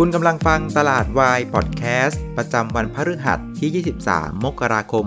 [0.00, 5.06] คุณกำลังฟังตลาดวายพอดแคสต์ประจำวันพฤหัสที่ 23 มกราคม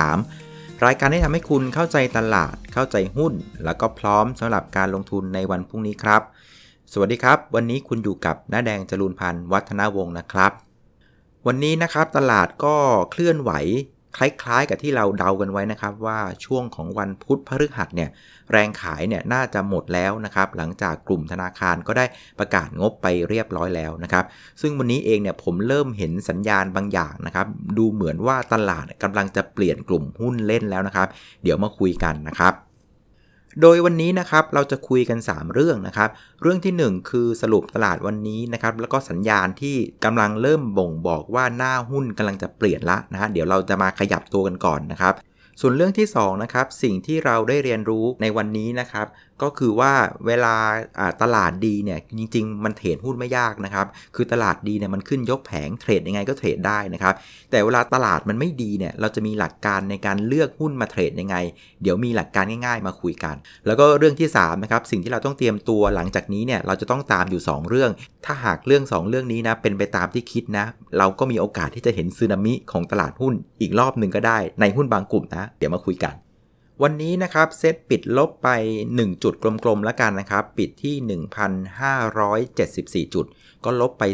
[0.00, 3.32] 2563 รายการที่ทำให้คุณเข้าใจตลาด เข้าใจหุ้น
[3.64, 6.22] แล้วก็พร้อมสำหรับการลงทุนในวันพรุ่งนี้ครับ
[6.92, 10.52] สวัสดีครับ วันนี้คุณอยู่กับน้าแดงจรูนพันธ์วัฒนาวงศ์นะครับ
[11.46, 12.76] วันนี้นะครับตลาดก็
[13.10, 13.50] เคลื่อนไหว
[14.16, 18.10] คล้ายๆ กับที่เราเดากันไว้นะครับว่าช่วงของวันพุธพฤหัสเนี่ย
[18.52, 22.04] แรงขายเนี่ยน่าจะหมดแล้วนะครับหลังจากกลุ่มธนาคารก็ได้
[22.38, 24.24] ประกาศงบไปเรียบร้อยแล้วนะครับ
[24.60, 27.46] ซึ่งวันนี้เองเนี่ยผมเริ่มเห็นสัญญาณบางอย่างนะครับ
[27.78, 31.08] ดูเหมือนว่าตลาดกำลังจะเปลี่ยนกลุ่มหุ้นเล่นแล้วนะครับ
[31.42, 32.65] เดี๋ยวมาคุยกันนะครับ
[33.62, 36.10] โดยวันนี้นะครับเราจะคุยกัน 3 เรื่องนะครับ
[36.42, 45.14] เรื่องที่ 1 คือสรุปตลาดวันนี้นะครับแล้วก็สัญญาณที่กำลังเริ่มบ่งบอกว่าหน้าหุ้นกำลังจะเปลี่ยนละนะฮะเดี๋ยวเราจะมาขยับตัวกันก่อนนะครับ
[45.60, 49.06] ส่วนเรื่องที่2นะครับสิ่งที่เราได้เรียนรู้ในวันนี้นะครับ
[49.42, 49.92] ก็คือว่า
[50.26, 50.54] เวลา
[51.22, 57.14] ตลาดดีเนี่ยจริง ๆ มันเทรดหุ้นไม่ยากนะครับ คือตลาดดีเนี่ยมันขึ้นยกแผงเทรดยังไงก็เทรดได้นะครับ
[57.50, 61.36] แต่เวลาตลาดมันไม่ดีเนี่ยเราจะมีหลักการในการเลือกหุ้นมาเทรดยังไง
[61.82, 67.90] เดี๋ยวมีหลักการง่าย ๆ มาคุยกัน แล้วก็เรื่องที่3นะครับสิ่งที่เราต้องเตรียมตัวหลังจากนี้เนี่ยเราจะต้องตามอยู่ 2 เรื่อง
[68.26, 70.66] ถ้าหากเรื่อง 2 เรื่องนี้นะเป็นไปตามที่คิดนะ
[70.98, 76.14] เราก็มีโอกาสที่จะเห็นซึนามิของตลาดหุ้นอีกรอบหนึ่งก็ได้ในหุ้นบางกลุ่มนะ เดี๋ยวมาคุยกัน
[76.82, 78.48] วันนี้นะครับเซตปิดลบไป
[78.86, 80.94] 1 จุดกลมๆแล้วกันนะครับ ปิดที่
[83.06, 83.26] 1,574 จุด
[83.64, 84.04] ก็ลบไป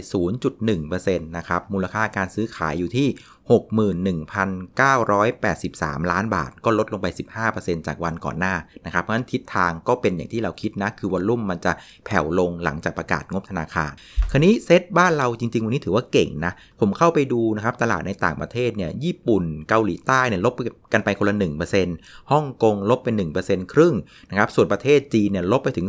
[0.62, 3.08] 0.1%นะครับ มูลค่าการซื้อขายอยู่ที่
[3.50, 7.06] 61,983 ล้านบาท ก็ลดลงไป
[7.46, 8.54] 15%จากวันก่อนหน้า
[8.86, 11.72] นะครับเพราะฉะนั้นทิศทางก็เป็นอย่างที่เราคิดนะ คือวอลลุ่มมันจะ
[12.04, 13.90] แผ่วลงหลังจากประกาศงบธนาคาร
[14.30, 20.54] คราวนี้เซตบ้านเราจริง ๆ วันนี้ถือว่าเก่งนะ ผมเข้าไปดูนะครับตลาดในต่างประเทศเนี่ยญี่ปุ่นเกาหลีใต้เนี่ยลบ
[20.92, 21.36] กันไปคนละ
[21.82, 23.08] 1%ฮ่องกงลบไป
[23.40, 23.94] 1%ครึ่ง
[24.30, 25.86] นะครับส่วนประเทศจีนเนี่ยลบไปถึง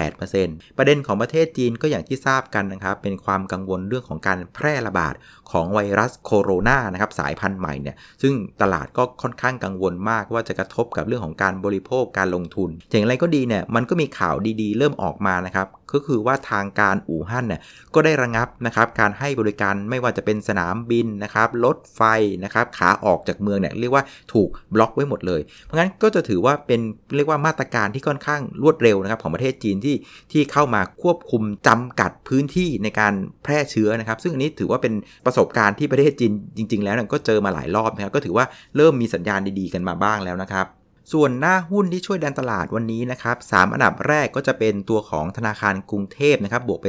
[0.00, 5.14] 2.8%ประเด็นของประเทศจีนก็อย่างที่ทราบกันนะครับเป็นความกังวลเรื่องของการแพร่ระบาด
[5.50, 17.60] ของไวรัสโคโรนานะครับสายพันธุ์ใหม่เนี่ยซึ่งตลาดก็ค่อนข้างกังวลมากว่าจะกระทบกับเรื่องของการบริโภคการลงทุนอย่างไรก็ดีเนี่ยมันก็มีข่าวดีๆ เริ่มออกมานะครับ ก็คือว่าทางการอู่ฮั่นเนี่ย
[17.94, 22.02] ก็ได้ระงับนะครับการให้บริการไม่ว่าจะเป็นสนามบินนะครับรถไฟ
[22.44, 26.80] นะครับขาออกจากเมืองเนี่ยเรียกว่าถูกบล็อกไว้หมดเลย เพราะงั้นก็จะถือว่าเป็น
[27.16, 29.96] เรียกว่ามาตรการที่ค่อนข้างรวดเร็วนะครับของประเทศจีนที่
[30.32, 33.12] ที่เข้ามาควบคุมจำกัดพื้นที่ในการ
[33.42, 34.94] แพร่เชื้อนะครับ ซึ่งอันนี้ถือว่าเป็น
[35.26, 38.44] ประสบการณ์ที่ประเทศจีนจริง ๆ แล้วก็เจอมาหลายรอบนะครับก็ถือว่า
[38.76, 40.66] เริ่มมีสัญญาณดีๆกันมาบ้างแล้วนะครับ
[41.12, 46.86] ส่วนหน้าหุ้นที่ช่วยดันตลาดวันนี้นะครับสอันดับแรกก็จะเป็นตัวของธนาคารกรุงเทพนะครับบวกไป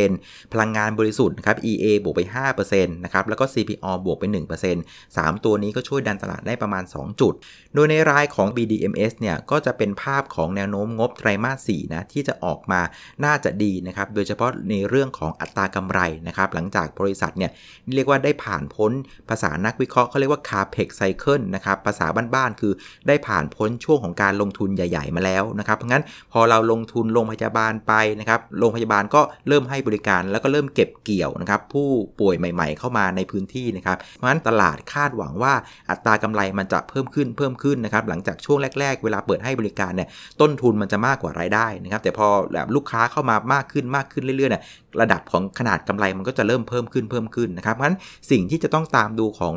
[0.00, 2.20] 3%พลังงานบริสุทธิ์นะครับ EA บวกไป
[2.58, 4.24] 5%นะครับแล้วก็ CPO บวกไป
[4.70, 7.34] 1% 3 ตัวนี้ก็ช่วยดันตลาดได้ประมาณ 2 จุด
[7.74, 12.80] โดยในรายของ BDMs เนี่ยก็จะเป็นภาพของแนวโน้มงบไตรมาส4นะที่จะออกมา
[13.24, 17.50] น่าจะดีนะครับโดยเฉพาะในเรื่องของอัตรากำไรนะครับหลังจากบริษัทเนี่ย
[17.94, 18.92] เรียกว่าได้ผ่านพ้น
[19.28, 22.72] ภาษานักวิเคราะห์เขาเรียกว่า CAPEX cycle นะครับภาษาบ้านๆคือ
[23.08, 31.88] ได้ผ่านพพ้นช่วงของการลงทุนใหญ่ ๆ มาแล้วนะครับเพราะงั้นพอเราลงทุนโรงพยาบาลไปนะครับโรงพยาบาลก็เริ่มให้บริการแล้วก็เริ่มเก็บเกี่ยวนะครับผู้
[32.20, 35.54] ป่วยใหม่ ๆ เข้ามาในพื้นที่นะครับเพราะฉะนั้นตลาดคาดหวังว่า
[35.90, 40.08] อัตรากำไรมันจะเพิ่มขึ้นเพิ่มขึ้นนะครับหลังจากช่วงแรก ๆ เวลาเปิดให้บริการเนี่ย
[40.40, 44.62] ต้นทุนมันจะมากกว่ารายได้นะครับแต่พอแบบลูกค้าเข้ามามากขึ้นมากขึ้นเรื่อยๆเนี่ย
[45.00, 47.98] ระดับของขนาดกำไรมันก็จะเริ่มเพิ่มขึ้นเพิ่มขึ้นนะครับเพราะฉะนั้น
[48.30, 49.54] สิ่งที่จะต้องตามดูของ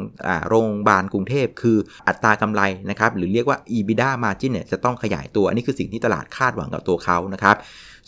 [0.50, 3.57] โรงพยาบาลกรุงเทพคืออัตรากำไรนะครับหรือเรียกว่า
[3.91, 7.56] EBITDA margin เนี่ยจะต้องขยายตัว อันนี้คือสิ่งที่ตลาดคาดหวังกับตัวเขานะครับ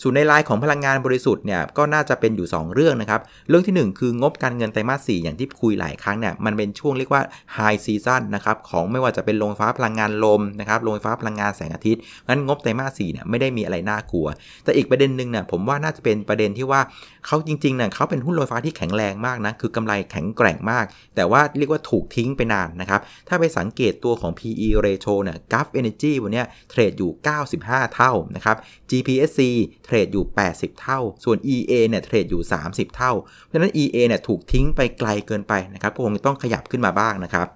[0.02, 7.22] ส่วนในรายของพลังงานบริสุทธิ์เนี่ยก็น่าจะเป็นอยู่ 2 เรื่องนะครับ เรื่องที่ 1 คืองบการเงินไตรมาส 4 อย่างที่คุยหลายครั้งเนี่ยมันเป็นช่วงเรียกว่า
[7.52, 14.26] ไฮซีซันนะครับของไม่ว่าจะเป็นโรงไฟฟ้าพลังงานลมนะครับโรงไฟฟ้าพลังงานแสงอาทิตย์งั้นงบไตรมาส 4 เนี่ยไม่ได้มีอะไรน่ากลัว
[14.64, 16.80] แต่อีกประเด็นหนึ่งเนี่ยผมว่าน่าจะเป็นประเด็นที่ว่า
[17.26, 20.84] เขาจริงๆเนี่ยเขาเป็นหุ้นโรงไฟฟ้าที่แข็งแรงมากนะคือกำไรแข็งแกร่งมาก
[21.16, 27.10] แต่ว่าเรียกว่าถูกทิ้งไปนานนะครับถ้าไปสังเกตตัวของ PE ratio เนี่ย Gulf Energy วันนี้เทรดอยู่
[27.52, 28.56] 95 เท่านะครับ
[28.90, 29.40] GPSC
[29.84, 33.12] เทรดอยู่ 80 เท่า ส่วน EA เนี่ยเทรดอยู่ 30 เท่า
[33.44, 37.48] เพราะฉะนั้น EA เนี่ยถูกทิ้งไปไกลเกินไปนะครับคงต้องขยับขึ้นมาบ้างนะครับ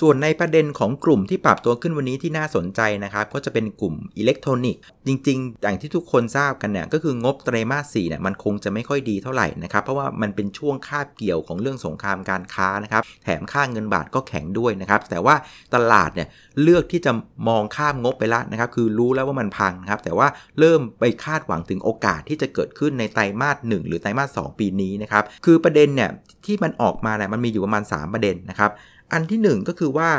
[0.00, 15.34] ส่วนในประเด็นของกลุ่มที่ปรับตัวขึ้นวันนี้ที่น่าสนใจนะครับ ก็จะเป็นกลุ่มอิเล็กทรอนิกส์จริงๆ อย่างที่ทุกคนทราบกันเนี่ยก็คืองบไตรมาส4เนี่ยมันคงจะไม่ค่อยดีเท่าไหร่นะครับ เพราะว่ามันเป็นช่วงคาบเกี่ยวของเรื่องสงครามการค้านะครับ แถมค่าเงินบาทก็แข็งด้วยนะครับ แต่ว่า
[15.74, 16.28] ตลาดเนี่ย
[16.62, 17.12] เลือกที่จะ
[17.48, 20.28] มองข้ามงบไปล้วนะครับ คือรู้แล้วว่ามันพังนะครับ แต่ว่า
[20.58, 26.10] เริ่มไปคาดหวังถึงโอกาสที่จะเกิดขึ้นในไตรมาส1หรือไตรมาส2ปีนี้นะครับ คือประเด็นเนี่ย
[26.46, 28.72] ที่มันออกมาเนี่ยมันมีอยู่ประมาณ 3 ประเด็นนะครับ
[29.12, 30.10] อันที่ 1 ก็คือว่า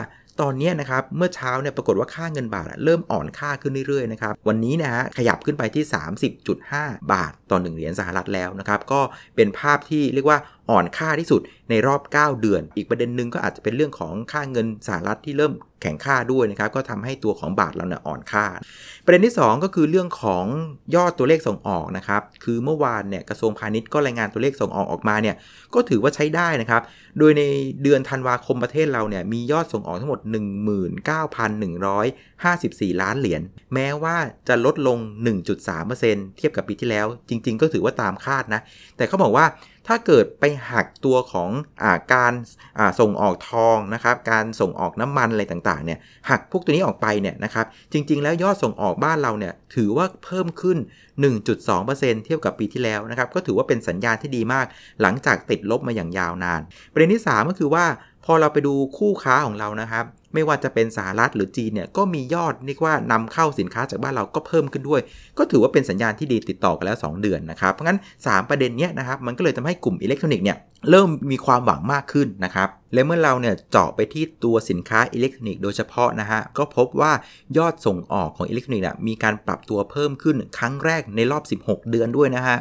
[0.42, 5.84] ตอนนี้นะครับเมื่อเช้าเนี่ยปรากฏว่าค่าเงินบาทเริ่มอ่อนค่าขึ้นเรื่อยๆนะครับวันนี้นะฮะขยับขึ้นไปที่
[6.48, 9.02] 30.5 บาทต่อ 1 เหรียญสหรัฐแล้วนะครับก็
[9.36, 18.46] เป็นภาพที่เรียกว่าอ่อนค่าที่สุดในรอบ 9 เดือน อีกประเด็นหนึ่งก็อาจจะเป็นเรื่องของค่าเงินสหรัฐที่เริ่มแข็งค่าด้วยนะครับ ก็ทำให้ตัวของบาทเราเนี่ยอ่อนค่า
[19.06, 20.46] ประเด็นที่ 2 ก็คือเรื่องของ
[20.96, 25.36] ยอดตัวเลขส่งออกนะครับ คือเมื่อวานเนี่ยกระทรวงพาณิชย์ก็รายงานตัวเลขส่งออกออกมาเนี่ย
[25.74, 26.81] ก็ถือว่าใช้ได้นะครับ
[27.19, 27.44] โดยใน
[27.84, 30.19] เดือนธันวาคมประเทศเราเนี่ยมียอดส่งออกทั้งหมด
[31.81, 33.42] 19,154 ล้านเหรียญ
[33.74, 34.16] แม้ว่า
[34.48, 34.98] จะลดลง
[35.68, 38.62] 1.3%เทียบกับปีที่แล้ว จริง ๆ ก็ถือว่าตามคาดนะ
[38.98, 39.46] แต่เขาบอกว่า
[39.88, 41.50] ถ้าเกิดไปหักตัวของ
[41.83, 46.00] อาการาส่งออกทองนะครับ การส่งออกน้ำมันอะไรต่างๆเนี่ย
[46.30, 50.78] หักพวกตัวนี้ออกไปเนี่ยนะครับ จริง ๆ แล้วยอดส่งออกบ้านเราเนี่ยถือว่าเพิ่มขึ้น
[51.51, 54.66] 1.2%เทียบกับปีที่แล้วนะครับ ก็ถือว่าเป็นสัญญาณที่ดีมาก
[55.01, 56.62] หลังจากติดลบมาอย่างยาวนาน
[56.92, 57.86] ประเด็นที่ 3 ก็คือว่า
[58.25, 65.01] พอเราไปดูคู่ค้าของเรานะครับ ไม่ว่าจะเป็นสหรัฐหรือจีนเนี่ยก็มียอดเรียกว่านำเข้าสินค้าจากบ้านเราก็เพิ่มขึ้นด้วย
[65.38, 70.57] ก็ถือว่าเป็นสัญญาณที่ดีติดต่อกันแล้ว 2 เดือนนะครับเพราะงั้น 3 ประเด็นเนี้ยนะครับมันก็เลยทำให้กลุ่มอิเล็กทรอนิกส์เนี่ย
[70.89, 77.12] เริ่มมีความหวังมากขึ้นนะครับและเมื่อเราเนี่ยเจาะไปที่ตัวสินค้าอิเล็กทรอนิกส์โดยเฉพาะนะฮะก็พบว่า
[77.57, 82.57] ยอดส่งออกของอิเล็กทรอนิกส์มีการปรับตัวเพิ่มขึ้นครั้งแรกในรอบ 16 เดือนด้วยนะฮะ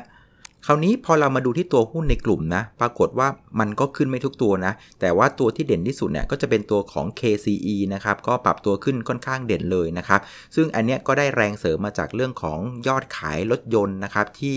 [0.67, 3.29] คราวนี้พอเรามาดูที่ตัวหุ้นในกลุ่มนะ ปรากฏว่า
[3.61, 10.21] มันก็ขึ้นไม่ทุกตัวนะ แต่ว่าตัวที่เด่นที่สุดเนี่ยก็จะเป็นตัวของ KCE นะครับ ก็ปรับตัวขึ้นค่อนข้างเด่นเลยนะครับ
[10.57, 12.59] ซึ่งอันเนี้ยก็ได้แรงเสริมมาจากเรื่องของ
[12.89, 14.57] ยอดขายรถยนต์นะครับ ที่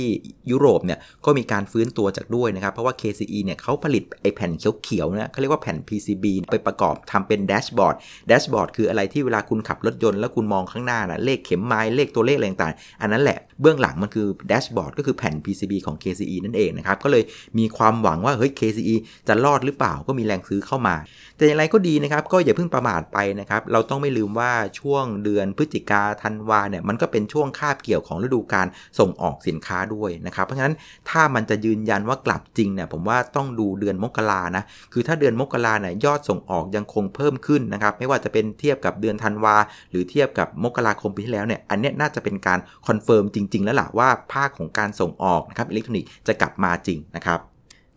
[0.52, 4.52] ยุโรปเนี่ยก็มีการฟื้นตัวจากด้วยนะครับ เพราะว่า KCE เนี่ยเขาผลิตไอแผ่น
[4.84, 7.96] เขียวๆนะเขาเรียกว่าแผ่น PCB ไปประกอบทำเป็นแดชบอร์ด
[8.28, 17.24] แดชบอร์ดคืออะไรที่เวลาคุณขับรถยนต์แล้วคุณมองข้างหน้านะเลขเข็มไม้เลขตัวเลขอะไรต่างๆ อันนั้นแหละเบื้องหลังมันคือแดชบอร์ดก็คือแผ่น PCB ของ KCE นั่นเองนะครับ ก็เลย
[17.58, 18.96] มีความหวังว่าเฮ้ย KCE
[19.28, 20.96] จะรอดหรือเปล่าก็มีแรงซื้อเข้ามา
[21.38, 28.68] แต่อย่างไรก็ดีนะครับ ก็อย่าเพิ่งประมาทไปนะครับ เราต้องไม่ลืมว่าช่วงเดือนพฤศจิกาธันวาเนี่ยมันก็เป็นช่วงคาบเกี่ยวของฤดูการ
[29.00, 30.76] ส่งออกสินค้าด้วยนะครับ เพราะฉะนั้น
[31.10, 34.64] ถ้ามันจะยืนยันว่ากลับจริงเนี่ยผมว่าต้องดูเดือนมกรานะ
[34.94, 39.56] คือถ้าเดือนมกราเนี่ยยอดส่งออกยังคงเพิ่มขึ้นนะครับไม่ว่าจะเป็นเทียบกับเดือนธันวา
[39.92, 47.40] หรือเทียบกับมกราคมปีที่แล้วเนี่ยอันนี้น่าจะเป็นการ confirm จริง ๆ แล้วล่ะว่าภาคของการส่งออกนะครับอิเล็กทรอนิกส์จะกลับมาจริงนะครับ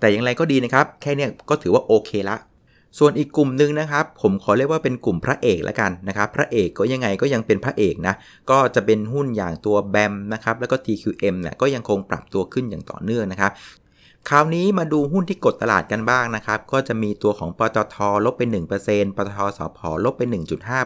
[0.00, 2.37] แต่อย่างไรก็ดีนะครับ แค่นี้ก็ถือว่าโอเคละ
[2.98, 8.14] ส่วนอีกกลุ่มหนึ่งนะครับ ผมขอเรียกว่าเป็นกลุ่มพระเอกแล้วกันนะครับ พระเอกก็ยังไงก็ยังเป็นพระเอกนะ
[8.50, 13.52] ก็จะเป็นหุ้นอย่างตัวแบมนะครับ แล้วก็ TQM เนี่ยก็ยังคงปรับตัวขึ้นอย่างต่อเนื่องนะครับ
[14.31, 18.43] คราวนี้มาดูหุ้นที่กดตลาดกันบ้างนะครับ ก็จะมีตัวของปตทลบไป
[18.81, 20.23] 1%ปตทสพลบไป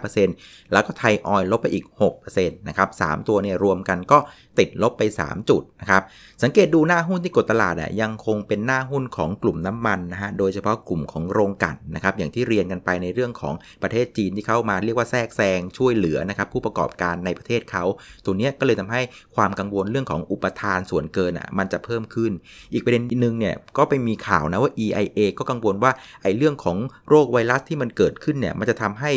[0.05, 1.85] 1.5%แล้วก็ไทยออยลบไปอีก
[2.23, 4.19] 6%นะครับ3ตัวเนี่ยรวมกันก็
[4.59, 6.03] ติดลบไป 3 จุดนะครับ
[6.43, 17.85] สังเกตดูหน้าหุ้นที่กดตลาดอะยังคงเป็นหน้าหุ้นของกลุ่มน้ำมันนะฮะโดยเฉพาะกลุ่มของโรงกลั่นนะครับอย่างที่เรียนกันไปในเรื่องของประเทศจีนที่เข้ามาเรียกว่าแทรกแซงช่วยเหลือนะครับผู้ประกอบการในประเทศเขา
[18.25, 19.01] ตัวนี้ก็เลยทำให้
[19.37, 22.33] ความกังวลเรื่องของอุปทานส่วนเกินอะมันจะเพิ่มขึ้น
[22.73, 25.93] อีกประเด็นนึงเนี่ยก็ไปมีข่าวนะว่า EIA ก็กังวลว่า
[26.23, 26.77] ไอ้เรื่องของ
[27.09, 29.11] โรคไวรัสที่มันเกิดขึ้นเนี่ยมันจะทำให้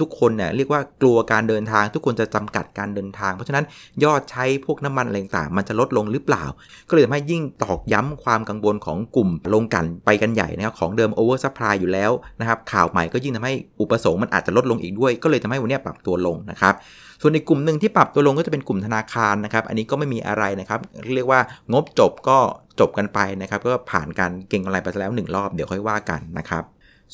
[0.00, 3.64] ทุกคนเนี่ยเรียกว่ากลัวการเดินทาง ทุกคนจะจำกัดการเดินทาง เพราะฉะนั้น
[4.04, 6.44] ยอดใช้พวกน้ำมันอะไรต่างมันจะลดลงหรือเปล่า
[6.88, 12.10] ก็เลยทำให้ยิ่งตอกย้ำความกังวลของกลุ่มลงกันไปกันใหญ่นะครับของเดิม oversupply อยู่แล้ว
[12.40, 16.74] นะครับข่าวใหม่ก็ยิ่งทำให้อุปสงค์มันอาจจะลดลงอีกด้วย ก็เลยทำให้วันนี้ปรับตัวลงนะครับ
[17.20, 20.80] ส่วนในกลุ่มหนึ่งที่ปรับตัวลงก็จะเป็นกลุ่มธนาคารนะครับ อันนี้ก็ไม่มีอะไรนะครับ
[21.14, 21.40] เรียกว่า
[21.72, 22.38] งบจบก็
[22.80, 26.64] จบกันไปนะครับ ก็ผ่านการเก็งกำไรไปแล้ว 1 รอบเดี๋ยวค่อยว่ากันนะครับ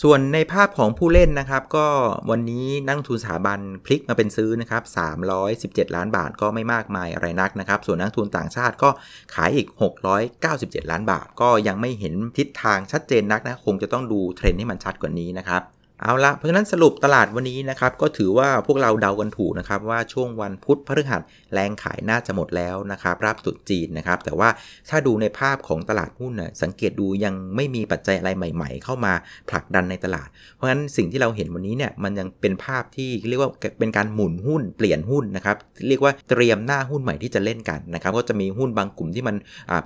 [0.02, 1.86] ส่วนในภาพของผู้เล่นนะครับก็
[2.30, 4.82] วันนี้นักทุนสถาบันพลิกมาเป็นซื้อนะครับ
[5.88, 8.90] 317 ล้านบาทก็ไม่มากมายอะไรนักนะครับ ส่วนนักทุนต่างชาติก็
[9.34, 9.68] ขายอีก
[10.30, 15.62] 697 ล้านบาท ก็ยังไม่เห็นทิศทางชัดเจนนักนะคงจะต้องดูเทรนด์ให้มันชัดกว่านี้นะครับ
[16.04, 24.48] เอาละเพราะฉะนั้นสรุปตลาดวันนี้นะครับก็ถือว่าพวกเราเดากันถูกนะครับว่าช่วงวันพุธพฤหัสแรงขายน่าจะหมดแล้วนะครับรับตุดจีนนะครับแต่ว่า
[24.90, 29.12] ถ้าดูในภาพของตลาดหุ้นนะสังเกตดูยังไม่มีปัจจัยอะไรใหม่ ๆ เข้ามา
[29.48, 35.56] ผลักดันในตลาด เพราะฉะนั้นสิ่งที่เราเห็นวันนี้เนี่ยมันยังเป็นภาพที่เรียกว่าเป็นการหมุนหุ้นเปลี่ยนหุ้นนะครับ
[35.88, 39.36] เรียกว่าเตรียมหน้าหุ้นใหม่ที่จะเล่นกันนะครับก็จะมีหุ้นบางกลุ่มที่มัน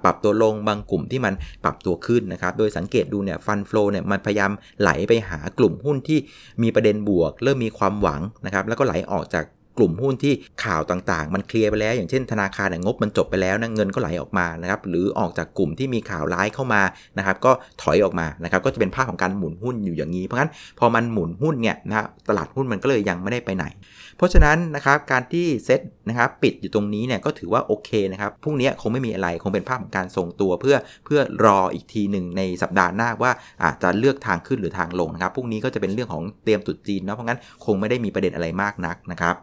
[0.04, 6.18] ปรับตัวลงบางกลุ่มที่มันปรับตัวขึ้นนะครับโดยสังเกตดูเนี่ยฟันฟลูเนี่ยมันพยายามไหลไปหากลุ่มหุ้นที่
[6.62, 9.44] มีประเด็นบวก เริ่มมีความหวังนะครับแล้วก็ไหลออกจาก
[9.78, 10.32] กลุ่มหุ้นที่
[10.64, 16.82] ข่าวต่างๆ มันเคลียร์ไปแล้ว อย่างเช่นธนาคารเนี่ยงบมันจบไปแล้วนะเงินก็ไหลออกมานะครับหรือออกจากกลุ่มที่มีข่าวร้ายเข้ามา
[17.18, 17.52] นะครับก็
[17.82, 23.64] ถอยออกมานะครับก็จะเป็นภาพของการหมุนหุ้นอยู่อย่างนี้ เพราะงั้นพอมันหมุนหุ้นเนี่ยนะตลาดหุ้นมันก็เลยยังไม่ได้ไปไหน
[24.16, 33.32] เพราะฉะนั้นนะครับการที่เซ็ตนะครับปิดอยู่ตรงนี้เนี่ยก็ถือว่าโอเคนะครับพรุ่งนี้คงไม่มีอะไรคงเป็นภาพของการทรงตัวเพื่อเพื่อรออีกทีหนึ่งในสัปดาห์หน้าว่า
[33.64, 39.36] อาจจะเลือกทางขึ้นหรือทางลงนะครับพรุ่งนี้ก็จะเป็นเรื่องของเตรียมตุดจีนเนาะเพราะงั้นคงไม่ได้มีประเด็นอะไรมากนักนะครับ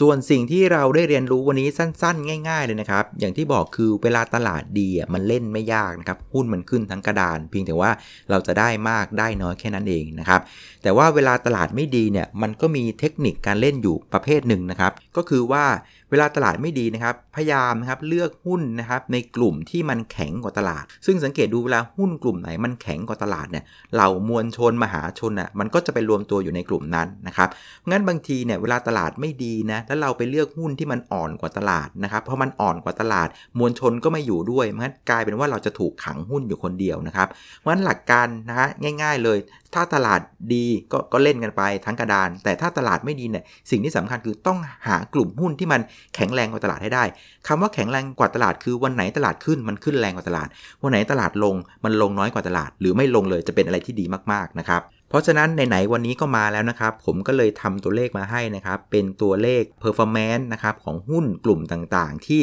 [0.00, 7.90] ส่วนสิ่งที่เราได้เรียนรู้วันนี้สั้นๆ ง่าย ๆ เลยนะครับ อย่างที่บอกคือเวลาตลาดดีมันเล่นไม่ยากนะครับ หุ้นมันขึ้นทั้งกระดาน เพียงแต่ว่า
[8.30, 10.40] เราจะได้มากได้น้อยแค่นั้นเองนะครับ
[10.82, 15.64] แต่ว่าเวลาตลาดไม่ดีเนี่ยมันก็มีเทคนิคการเล่นอยู่ประเภทหนึ่งนะครับ ก็คือว่า
[16.10, 27.48] เวลาตลาดไม่ดีนะครับ พยายามนะครับเลือกหุ้นนะครับในกลุ่มที่มันแข็งกว่าตลาด ซึ่งสังเกตดูเวลาหุ้นกลุ่มไหนมันแข็งกว่าตลาดเนี่ยเหล่ามวลชนมหาชนอะมันก็จะไปรวมตัวอยู่ในกลุ่มนั้นนะครับ
[27.90, 38.68] งั้นบางทีเนี่ยเวลาตลาดไม่ดีนะแล้วเราไปเลือกหุ้นที่มันอ่อนกว่าตลาดนะครับเพราะมันอ่อนกว่าตลาด มวลชนก็ไม่อยู่ด้วยมันกลายเป็นว่าเราจะถูกขังหุ้นอยู่คนเดียวนะครับเพราะั้นหลักการนะฮะ
[39.02, 39.38] ง่าย ๆ เลย
[39.74, 40.20] ถ้าตลาด
[40.54, 45.80] ดีก็ก็เล่นกันไปทั้งกระดาน แต่ถ้าตลาดไม่ดีเนี่ยสิ่งที่สำคัญคือต้องหากลุ่มหุ้นที่มัน
[46.14, 47.04] แข็งแรงกว่าตลาดให้ได้
[47.46, 50.48] คำว่าแข็งแรงกว่าตลาดคือวันไหนตลาดขึ้นมันขึ้นแรงกว่าตลาด
[50.82, 62.42] วันไหนตลาดลงมันลงน้อยกว่าตลาด หรือไม่ลงเลยจะเป็นอะไรที่ดีมากๆนะครับเพราะฉะนั้นไหนๆวันนี้ก็มาแล้วนะครับ ผมก็เลยทำตัวเลขมาให้นะครับ เป็นตัวเลข performance นะครับของหุ้นกลุ่มต่างๆ ที่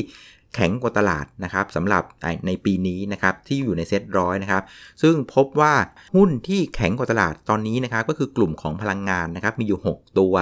[0.56, 2.04] แข็งกว่าตลาดนะครับสำหรับ
[2.48, 4.64] ในปีนี้นะครับที่อยู่ในเซ็ตร้อยนะครับ
[5.02, 5.74] ซึ่งพบว่า
[6.16, 10.34] หุ้นที่แข็งกว่าตลาดตอนนี้นะครับ ก็คือกลุ่มของพลังงานนะครับ มีอยู่ 6 ตัว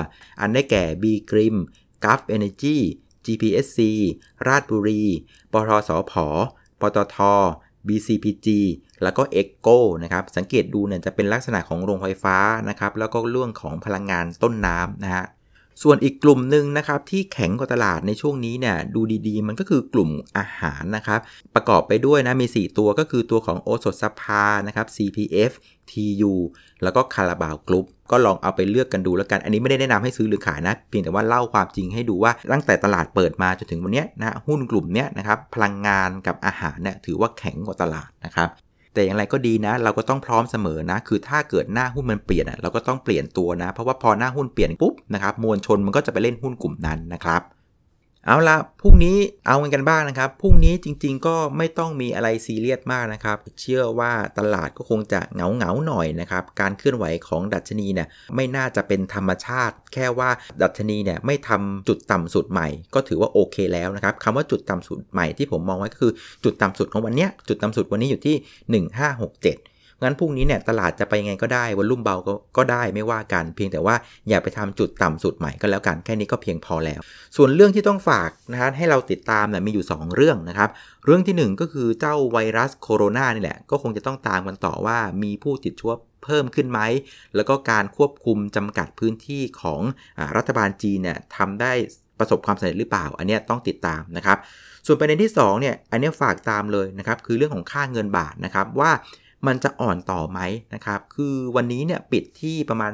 [0.42, 1.56] อันได้แก่ B Grim
[2.04, 2.78] g u f Energy
[3.26, 3.80] GPSC
[4.48, 5.04] ราชบุรี
[5.52, 6.14] ปทสพ
[6.82, 7.18] ปตท
[7.88, 8.48] BCPG
[9.04, 12.38] แล้วก็ e c o นะครับ สังเกตดูเนี่ยจะเป็นลักษณะของโรงไฟฟ้า
[12.70, 15.26] นะครับ แล้วก็เรื่องของพลังงานต้นน้ำนะฮะ
[15.84, 21.20] ส่วนอีกกลุ่มหนึ่งนะครับที่แข็งกว่าตลาดในช่วงนี้เนี่ยดูดีๆ มันก็คือกลุ่มอาหารนะครับ
[21.56, 25.52] ประกอบไปด้วยนะมี 4 ตัวก็คือตัวของโอสถสภานะครับ CPF
[25.92, 26.34] TU
[26.84, 38.50] แล้วก็คาราบาวกรุ๊ปก็ลองเอาไปเลือกกันดูแล้วกัน อันนี้ไม่ได้แนะนำให้ซื้อหรือขายนะ เพียงแต่ว่าเล่าความจริงให้ดูว่าตั้งแต่ตลาดเปิดมาจนถึงวันนี้นะหุ้นกลุ่มนี้นะครับพลังงานกับอาหารเนี่ยถือว่าแข็งกว่าตลาดนะครับ
[38.94, 47.42] แต่อย่างไรก็ดีนะ เราก็ต้องพร้อมเสมอนะ คือถ้าเกิดหน้าหุ้นมันเปลี่ยนเราก็ต้องเปลี่ยนตัวนะ เพราะว่าพอหน้าหุ้นเปลี่ยนปุ๊บนะครับมวลชนมันก็จะไปเล่นหุ้นกลุ่มนั้นนะครับ
[48.28, 60.30] เอาละพรุ่งนี้เอางันกันบ้างนะครับ พรุ่งนี้จริงๆ ก็ไม่ต้องมีอะไรซีเรียสมากนะครับ เชื่อว่าตลาดก็คงจะเหงาเหงาหน่อยนะครับ การเคลื่อนไหวของดัชนีเนี่ยไม่น่าจะเป็นธรรมชาติ แค่ว่า
[60.62, 66.14] ดัชนีเนี่ยไม่ทำจุดต่ำสุดใหม่ ก็ถือว่าโอเคแล้วนะครับคำว่าจุดต่ำสุดใหม่ที่ผมมองไว้ก็คือ
[66.44, 68.36] จุดต่ำสุดของวันนี้จุดต่ำสุดวันนี้อยู่ที่
[68.84, 69.73] 1567
[70.04, 73.96] งั้นพรุ่งนี้เนี่ยตลาดจะไปยังไงก็ได้วอลุ่มเบาก็ก็ได้ไม่ว่ากัน เพียงแต่ว่า
[74.30, 77.00] อย่าไปทำจุดต่ำสุดใหม่ก็แล้วกันแค่นี้ก็เพียงพอแล้ว
[77.36, 80.70] ส่วนเรื่องที่ต้องฝากนะฮะให้เราติดตามเนี่ยมีอยู่ 2 เรื่องนะครับ
[81.06, 85.94] เรื่องที่ 1 ก็คือเจ้าไวรัสโคโรนานี่แหละ ก็คงจะต้องตามกันต่อว่ามีผู้ติดเชื้อ
[86.24, 86.80] เพิ่มขึ้นไหม
[87.36, 89.82] แล้วก็การควบคุมจำกัดพื้นที่ของ
[90.20, 91.72] อรัฐบาลจีนเนี่ยทำได้
[92.20, 94.38] ประสบความสำเร็จหรือเปล่า อันนี้ต้องติดตามนะครับ
[94.86, 98.92] ส่วนประเด็นที่2เนี่ย อันนี้ฝากตามเลยนะครับ คือเรื่องของค่าเงินบาทนะครับว่า
[99.48, 100.40] มันจะอ่อนต่อไหม
[100.76, 102.92] นะครับ คือวันนี้เนี่ยปิดที่ประมาณ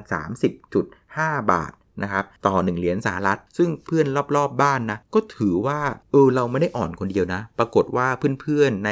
[0.75, 1.71] 30.5 บาท
[2.03, 5.79] นะครับต่อ 1 เหรียญสหรัฐ ซึ่งเพื่อนรอบๆบบ้านนะ ก็ถือว่า
[6.11, 8.07] เออเราไม่ได้อ่อนคนเดียวนะ ปรากฏว่า
[8.41, 8.91] เพื่อนๆใน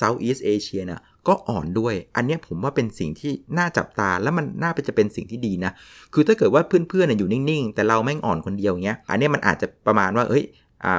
[0.00, 5.72] Southeast Asia นะก็อ่อนด้วย อันนี้ผมว่าเป็นสิ่งที่น่าจับตาแล้วมันน่าจะเป็นสิ่งที่ดีนะ
[6.14, 10.44] คือถ้าเกิดว่าเพื่อนๆอยู่นิ่งๆ แต่เราแม่งอ่อนคนเดียวเงี้ย อันนี้มันอาจจะประมาณว่า เฮ้ย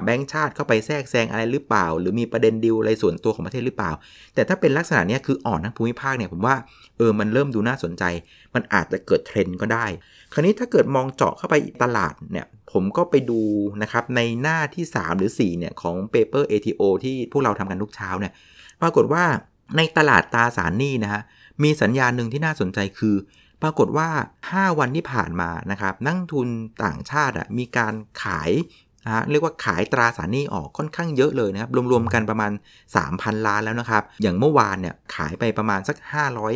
[0.04, 3.92] แบงก์ชาติเข้าไปแทรกแซงอะไรหรือเปล่า หรือมีประเด็นดิวอะไรส่วนตัวของประเทศหรือเปล่า
[4.36, 6.56] แต่ถ้าเป็นลักษณะนี้คืออ่อนทั้งภูมิภาคเนี่ยผมว่า
[6.98, 8.04] เออมันเริ่มดูน่าสนใจ
[8.56, 9.86] มันอาจจะเกิดเทรนด์ก็ได้
[10.34, 13.42] คราวนี้ถ้าเกิดมองเจาะเข้าไปตลาดเนี่ยผมก็ไปดู
[13.82, 18.34] นะครับในหน้าที่ 3 หรือ 4เนี่ยของ paper ATO ที่พวกเราทำกันทุกเช้าเนี่ย
[18.82, 19.24] ปรากฏว่า
[19.78, 21.22] ในตลาดตราสารหนี้นะฮะ
[21.64, 23.16] มีสัญญาณหนึ่งที่น่าสนใจคือ
[23.62, 24.10] ปรากฏว่า
[24.48, 26.48] 5 วันที่ผ่านมานะครับนักทุน
[26.84, 28.52] ต่างชาติมีการขาย
[29.06, 32.52] นะเรียกว่าขายตราสารหนี้ออกค่อนข้างเยอะเลยนะครับ รวมๆกันประมาณ
[32.98, 35.98] 3,000 ล้านแล้วนะครับ อย่างเมื่อวานเนี่ยขายไปประมาณสัก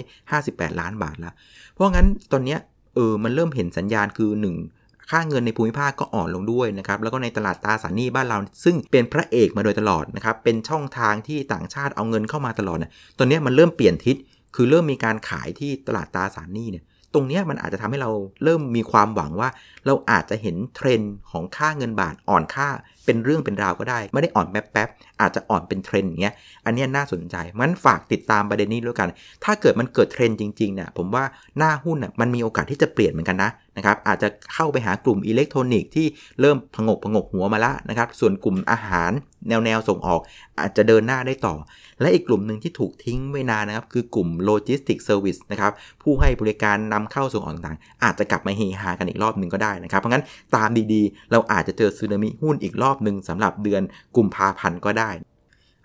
[0.09, 1.33] 558 ล้านบาทแล้ว
[1.73, 2.57] เพราะงั้นตอนนี้
[2.95, 4.31] เออมันเริ่มเห็นสัญญาณคือ
[4.69, 14.15] 1 ค่าเงินในภูมิภาคก็อ่อนลงด้วยนะครับ แล้วก็ในตลาดตราสารหนี้บ้านเรา ซึ่งเป็นพระเอกมาโดยตลอดนะครับ เป็นช่องทางที่ต่างชาติเอาเงินเข้ามาตลอดเนี่ยตอนนี้มันเริ่มเปลี่ยนทิศ
[14.59, 18.11] คือเริ่มมีการขายที่ตลาดตราสารหนี้เนี่ย ตรงเนี้ยมันอาจจะทำให้เรา
[18.43, 19.49] เริ่มมีความหวังว่า
[19.85, 22.67] เราอาจจะเห็นเทรนด์ของค่าเงินบาทอ่อนค่า
[23.05, 26.33] เป็นเรื่องเป็นราวก็ได้ ไม่ได้อ่อนแป๊บๆอาจจะอ่อนเป็นเทรนด์อย่างเงี้ย
[26.65, 29.09] อันนี้น่าสนใจมันฝากติดตามประเด็นนี้ด้วยกัน
[29.43, 31.23] ถ้าเกิดมันเกิดเทรนด์จริงๆเนี่ยผมว่า
[31.57, 36.07] หน้าหุ้นน่ะมันมีโอกาสที่จะเปลี่ยนเหมือนกันนะนะครับอาจจะเข้าไปหากลุ่มอิเล็กทรอนิกส์ที่
[36.41, 39.11] เริ่มผงกผงกหัวมาแล้วนะครับส่วนกลุ่มอาหาร
[39.49, 40.21] แนวแนวส่งออก
[40.59, 41.55] อาจจะเดินหน้าได้ต่อ
[42.01, 50.23] และอีกกลุ่มหนึ่งที่ถูกทิ้งไปนานนะครับ คือกลุ่ม logistic service นะครับ ผู้ให้บริการนำเข้าส่งออกต่างๆ อาจจะกลับมาเฮฮากันอีกรอบหนึ่งก็ได้นะครับ เพราะงั้น
[50.55, 53.81] ตามดีๆ เราอาจจะเจอสึนามิหุ้นอีกรอบหนึ่งสำหรับเดือน
[54.15, 55.09] กุมภาพันธ์ก็ได้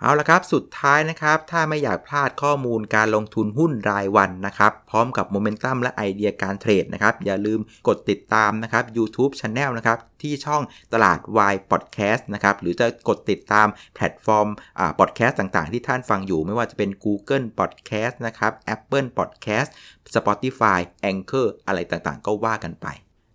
[0.05, 18.15] เอาละครับ สุดท้ายนะครับ ถ้าไม่อยากพลาดข้อมูลการลงทุนหุ้นรายวันนะครับ พร้อมกับโมเมนตัมและไอเดียการ trade นะครับ อย่าลืมกดติดตามนะครับ YouTube Channel นะครับ ที่ช่องตลาดวายพอดแคสต์นะครับ หรือจะกดติดตามแพลตฟอร์มอ่าพอดแคสต์ต่างๆ ที่ท่านฟังอยู่ไม่ว่าจะเป็น Google Podcast
[18.27, 19.71] นะครับ Apple Podcast
[20.17, 20.79] Spotify
[21.11, 22.89] Anchor อะไรต่างๆ ก็ว่ากันไป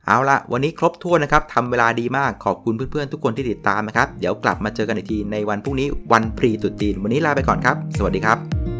[0.08, 8.77] เอาละวันนี้ครบถ้วนนะครับทำเวลาดีมากขอบคุณเพื่อนๆทุกคนที่ติดตามนะครับ เดี๋ยวกลับมาเจอกันอีกทีในวันพรุ่งนี้วันพรีตุดจีน วันนี้ลาไปก่อนครับ สวัสดีครับ